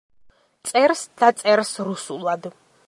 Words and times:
წერს 0.69 1.03
და 1.21 1.31
წერს 1.43 1.77
რუსულად. 1.91 2.55